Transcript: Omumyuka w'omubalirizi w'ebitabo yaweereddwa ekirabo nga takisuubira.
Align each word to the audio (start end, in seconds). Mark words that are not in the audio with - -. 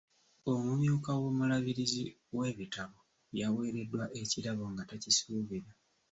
Omumyuka 0.51 1.11
w'omubalirizi 1.19 2.03
w'ebitabo 2.37 2.99
yaweereddwa 3.39 4.03
ekirabo 4.21 4.63
nga 4.71 4.83
takisuubira. 4.89 5.69